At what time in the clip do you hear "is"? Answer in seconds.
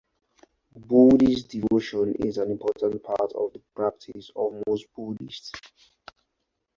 2.15-2.39